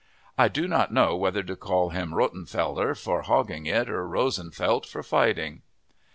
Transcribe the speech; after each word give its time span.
I 0.35 0.47
do 0.47 0.67
not 0.67 0.91
know 0.91 1.15
whether 1.15 1.43
to 1.43 1.55
call 1.55 1.91
him 1.91 2.15
Rottenfeller 2.15 2.95
for 2.95 3.21
hogging 3.21 3.67
it, 3.67 3.87
or 3.87 4.07
Rosenfelt 4.07 4.87
for 4.87 5.03
fighting. 5.03 5.61